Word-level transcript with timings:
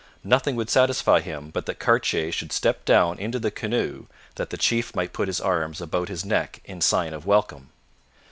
Nothing 0.23 0.55
would 0.55 0.71
satisfy 0.71 1.19
him 1.19 1.51
but 1.51 1.67
that 1.67 1.77
Cartier 1.77 2.31
should 2.31 2.51
step 2.51 2.85
down 2.85 3.19
into 3.19 3.37
the 3.37 3.51
canoe, 3.51 4.07
that 4.33 4.49
the 4.49 4.57
chief 4.57 4.95
might 4.95 5.13
put 5.13 5.27
his 5.27 5.39
arms 5.39 5.79
about 5.79 6.09
his 6.09 6.25
neck 6.25 6.59
in 6.65 6.81
sign 6.81 7.13
of 7.13 7.27
welcome. 7.27 7.69